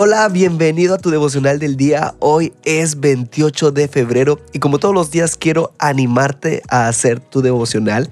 [0.00, 2.14] Hola, bienvenido a tu devocional del día.
[2.20, 7.42] Hoy es 28 de febrero y como todos los días quiero animarte a hacer tu
[7.42, 8.08] devocional.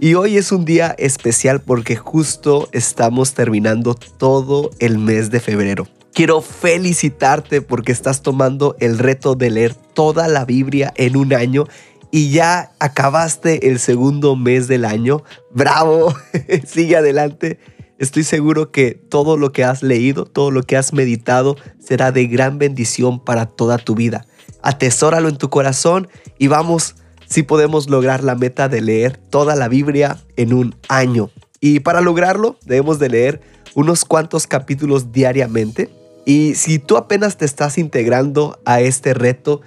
[0.00, 5.86] Y hoy es un día especial porque justo estamos terminando todo el mes de febrero.
[6.14, 11.66] Quiero felicitarte porque estás tomando el reto de leer toda la Biblia en un año
[12.10, 15.22] y ya acabaste el segundo mes del año.
[15.50, 16.14] ¡Bravo!
[16.66, 17.58] Sigue adelante.
[17.98, 22.26] Estoy seguro que todo lo que has leído, todo lo que has meditado será de
[22.26, 24.26] gran bendición para toda tu vida.
[24.62, 26.08] Atesóralo en tu corazón
[26.38, 31.30] y vamos si podemos lograr la meta de leer toda la Biblia en un año.
[31.60, 33.40] Y para lograrlo debemos de leer
[33.74, 35.90] unos cuantos capítulos diariamente.
[36.26, 39.62] Y si tú apenas te estás integrando a este reto,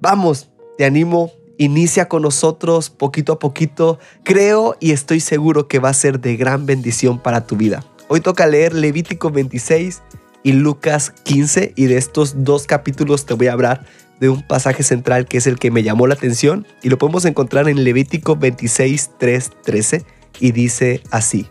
[0.00, 3.98] vamos, te animo Inicia con nosotros poquito a poquito.
[4.24, 7.84] Creo y estoy seguro que va a ser de gran bendición para tu vida.
[8.08, 10.02] Hoy toca leer Levítico 26
[10.42, 13.84] y Lucas 15 y de estos dos capítulos te voy a hablar
[14.20, 17.24] de un pasaje central que es el que me llamó la atención y lo podemos
[17.24, 20.04] encontrar en Levítico 26, 3, 13
[20.40, 21.46] y dice así.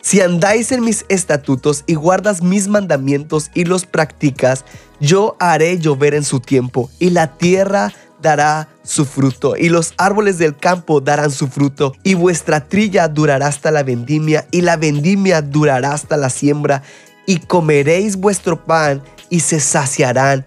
[0.00, 4.64] Si andáis en mis estatutos y guardas mis mandamientos y los practicas,
[5.00, 10.38] yo haré llover en su tiempo y la tierra dará su fruto, y los árboles
[10.38, 15.42] del campo darán su fruto, y vuestra trilla durará hasta la vendimia, y la vendimia
[15.42, 16.82] durará hasta la siembra,
[17.26, 20.44] y comeréis vuestro pan, y se saciarán,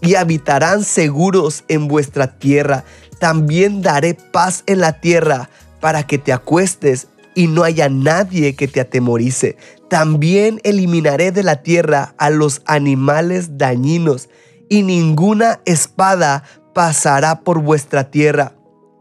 [0.00, 2.84] y habitarán seguros en vuestra tierra.
[3.18, 5.48] También daré paz en la tierra,
[5.80, 9.56] para que te acuestes y no haya nadie que te atemorice.
[9.88, 14.28] También eliminaré de la tierra a los animales dañinos,
[14.68, 16.44] y ninguna espada
[16.78, 18.52] pasará por vuestra tierra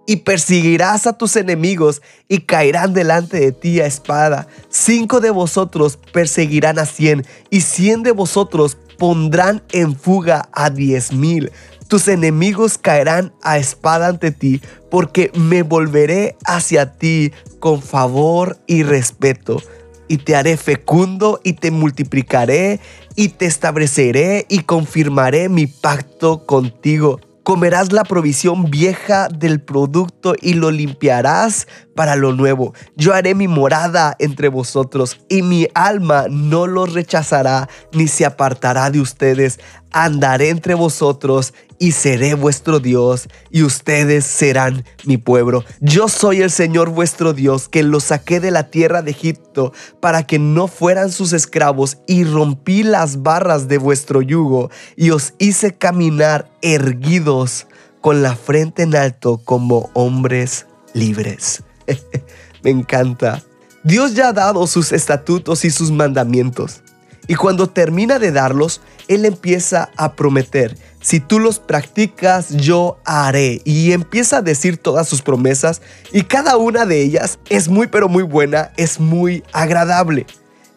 [0.08, 4.48] y perseguirás a tus enemigos y caerán delante de ti a espada.
[4.68, 11.14] Cinco de vosotros perseguirán a cien y cien de vosotros pondrán en fuga a diez
[11.14, 11.52] mil.
[11.88, 18.82] Tus enemigos caerán a espada ante ti, porque me volveré hacia ti con favor y
[18.82, 19.62] respeto.
[20.08, 22.80] Y te haré fecundo y te multiplicaré
[23.16, 30.56] y te estableceré y confirmaré mi pacto contigo Comerás la provisión vieja del producto y
[30.56, 32.74] lo limpiarás para lo nuevo.
[32.96, 38.90] Yo haré mi morada entre vosotros y mi alma no los rechazará ni se apartará
[38.92, 39.60] de ustedes.
[39.92, 45.64] Andaré entre vosotros y seré vuestro Dios, y ustedes serán mi pueblo.
[45.80, 50.24] Yo soy el Señor vuestro Dios, que los saqué de la tierra de Egipto para
[50.24, 55.76] que no fueran sus esclavos, y rompí las barras de vuestro yugo, y os hice
[55.76, 57.68] caminar erguidos
[58.02, 61.64] con la frente en alto como hombres libres.
[62.64, 63.42] Me encanta.
[63.84, 66.82] Dios ya ha dado sus estatutos y sus mandamientos.
[67.28, 73.62] Y cuando termina de darlos, Él empieza a prometer, si tú los practicas, yo haré.
[73.64, 75.82] Y empieza a decir todas sus promesas
[76.12, 80.26] y cada una de ellas es muy pero muy buena, es muy agradable.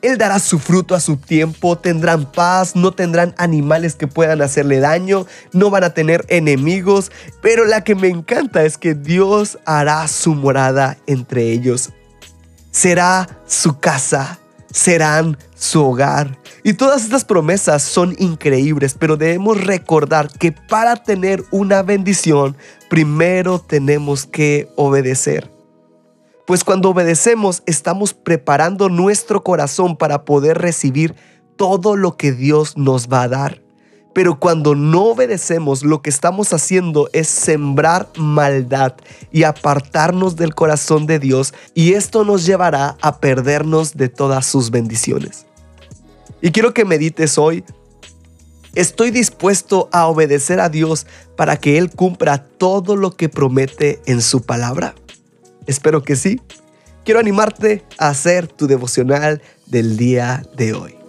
[0.03, 4.81] Él dará su fruto a su tiempo, tendrán paz, no tendrán animales que puedan hacerle
[4.81, 7.13] daño, no van a tener enemigos,
[7.43, 11.91] pero la que me encanta es que Dios hará su morada entre ellos.
[12.71, 14.39] Será su casa,
[14.73, 16.39] serán su hogar.
[16.63, 22.57] Y todas estas promesas son increíbles, pero debemos recordar que para tener una bendición,
[22.89, 25.60] primero tenemos que obedecer.
[26.51, 31.15] Pues cuando obedecemos, estamos preparando nuestro corazón para poder recibir
[31.55, 33.63] todo lo que Dios nos va a dar.
[34.15, 38.95] Pero cuando no obedecemos, lo que estamos haciendo es sembrar maldad
[39.31, 44.73] y apartarnos del corazón de Dios y esto nos llevará a perdernos de todas sus
[44.73, 45.47] bendiciones.
[46.43, 47.63] Y quiero que medites hoy,
[48.75, 51.07] ¿estoy dispuesto a obedecer a Dios
[51.37, 54.97] para que Él cumpla todo lo que promete en su palabra?
[55.71, 56.41] Espero que sí.
[57.05, 61.00] Quiero animarte a hacer tu devocional del día de hoy.